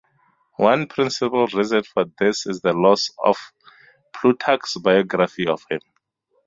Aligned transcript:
One 0.57 0.87
principal 0.87 1.45
reason 1.45 1.83
for 1.83 2.05
this 2.17 2.47
is 2.47 2.59
the 2.61 2.73
loss 2.73 3.11
of 3.23 3.37
Plutarch's 4.15 4.73
biography 4.81 5.45
of 5.45 5.63
him. 5.69 5.81